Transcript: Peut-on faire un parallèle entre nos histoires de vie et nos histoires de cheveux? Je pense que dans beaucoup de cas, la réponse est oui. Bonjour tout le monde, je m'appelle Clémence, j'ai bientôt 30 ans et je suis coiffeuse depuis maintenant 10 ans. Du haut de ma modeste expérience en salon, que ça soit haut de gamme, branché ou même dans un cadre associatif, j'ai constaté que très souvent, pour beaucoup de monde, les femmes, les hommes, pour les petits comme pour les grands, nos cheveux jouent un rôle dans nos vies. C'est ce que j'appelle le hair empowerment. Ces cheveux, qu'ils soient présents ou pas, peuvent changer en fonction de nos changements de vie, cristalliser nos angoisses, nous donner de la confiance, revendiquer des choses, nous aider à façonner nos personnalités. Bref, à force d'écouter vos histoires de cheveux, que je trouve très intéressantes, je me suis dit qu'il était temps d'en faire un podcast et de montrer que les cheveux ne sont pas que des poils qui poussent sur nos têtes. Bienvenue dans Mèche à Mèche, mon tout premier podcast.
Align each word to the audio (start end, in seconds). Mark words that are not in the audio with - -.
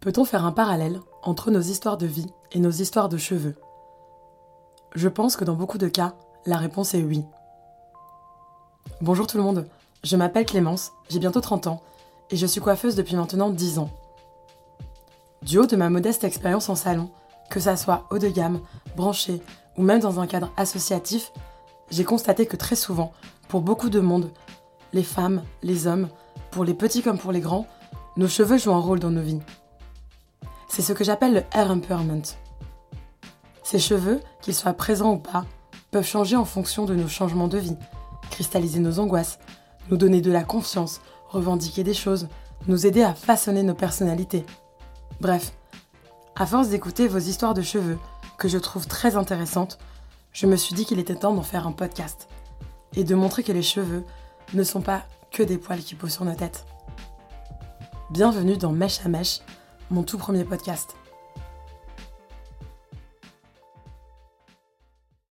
Peut-on 0.00 0.24
faire 0.24 0.46
un 0.46 0.52
parallèle 0.52 0.98
entre 1.22 1.50
nos 1.50 1.60
histoires 1.60 1.98
de 1.98 2.06
vie 2.06 2.32
et 2.52 2.58
nos 2.58 2.70
histoires 2.70 3.10
de 3.10 3.18
cheveux? 3.18 3.54
Je 4.94 5.08
pense 5.08 5.36
que 5.36 5.44
dans 5.44 5.52
beaucoup 5.52 5.76
de 5.76 5.88
cas, 5.88 6.14
la 6.46 6.56
réponse 6.56 6.94
est 6.94 7.02
oui. 7.02 7.22
Bonjour 9.02 9.26
tout 9.26 9.36
le 9.36 9.42
monde, 9.42 9.68
je 10.02 10.16
m'appelle 10.16 10.46
Clémence, 10.46 10.92
j'ai 11.10 11.18
bientôt 11.18 11.42
30 11.42 11.66
ans 11.66 11.82
et 12.30 12.38
je 12.38 12.46
suis 12.46 12.62
coiffeuse 12.62 12.94
depuis 12.94 13.14
maintenant 13.14 13.50
10 13.50 13.78
ans. 13.78 13.90
Du 15.42 15.58
haut 15.58 15.66
de 15.66 15.76
ma 15.76 15.90
modeste 15.90 16.24
expérience 16.24 16.70
en 16.70 16.76
salon, 16.76 17.10
que 17.50 17.60
ça 17.60 17.76
soit 17.76 18.06
haut 18.10 18.18
de 18.18 18.28
gamme, 18.28 18.60
branché 18.96 19.42
ou 19.76 19.82
même 19.82 20.00
dans 20.00 20.18
un 20.18 20.26
cadre 20.26 20.50
associatif, 20.56 21.30
j'ai 21.90 22.04
constaté 22.04 22.46
que 22.46 22.56
très 22.56 22.76
souvent, 22.76 23.12
pour 23.48 23.60
beaucoup 23.60 23.90
de 23.90 24.00
monde, 24.00 24.30
les 24.94 25.04
femmes, 25.04 25.42
les 25.62 25.86
hommes, 25.86 26.08
pour 26.52 26.64
les 26.64 26.72
petits 26.72 27.02
comme 27.02 27.18
pour 27.18 27.32
les 27.32 27.40
grands, 27.40 27.66
nos 28.16 28.28
cheveux 28.28 28.56
jouent 28.56 28.72
un 28.72 28.80
rôle 28.80 28.98
dans 28.98 29.10
nos 29.10 29.20
vies. 29.20 29.40
C'est 30.70 30.82
ce 30.82 30.92
que 30.92 31.02
j'appelle 31.02 31.34
le 31.34 31.42
hair 31.52 31.68
empowerment. 31.72 32.22
Ces 33.64 33.80
cheveux, 33.80 34.20
qu'ils 34.40 34.54
soient 34.54 34.72
présents 34.72 35.14
ou 35.14 35.18
pas, 35.18 35.44
peuvent 35.90 36.06
changer 36.06 36.36
en 36.36 36.44
fonction 36.44 36.84
de 36.84 36.94
nos 36.94 37.08
changements 37.08 37.48
de 37.48 37.58
vie, 37.58 37.76
cristalliser 38.30 38.78
nos 38.78 39.00
angoisses, 39.00 39.40
nous 39.90 39.96
donner 39.96 40.20
de 40.20 40.30
la 40.30 40.44
confiance, 40.44 41.00
revendiquer 41.28 41.82
des 41.82 41.92
choses, 41.92 42.28
nous 42.68 42.86
aider 42.86 43.02
à 43.02 43.14
façonner 43.14 43.64
nos 43.64 43.74
personnalités. 43.74 44.46
Bref, 45.20 45.52
à 46.36 46.46
force 46.46 46.68
d'écouter 46.68 47.08
vos 47.08 47.18
histoires 47.18 47.54
de 47.54 47.62
cheveux, 47.62 47.98
que 48.38 48.46
je 48.46 48.58
trouve 48.58 48.86
très 48.86 49.16
intéressantes, 49.16 49.78
je 50.32 50.46
me 50.46 50.54
suis 50.54 50.76
dit 50.76 50.84
qu'il 50.84 51.00
était 51.00 51.16
temps 51.16 51.34
d'en 51.34 51.42
faire 51.42 51.66
un 51.66 51.72
podcast 51.72 52.28
et 52.94 53.02
de 53.02 53.16
montrer 53.16 53.42
que 53.42 53.52
les 53.52 53.62
cheveux 53.62 54.04
ne 54.54 54.62
sont 54.62 54.82
pas 54.82 55.02
que 55.32 55.42
des 55.42 55.58
poils 55.58 55.80
qui 55.80 55.96
poussent 55.96 56.14
sur 56.14 56.24
nos 56.24 56.34
têtes. 56.34 56.64
Bienvenue 58.10 58.56
dans 58.56 58.72
Mèche 58.72 59.04
à 59.04 59.08
Mèche, 59.08 59.40
mon 59.90 60.04
tout 60.04 60.18
premier 60.18 60.44
podcast. 60.44 60.96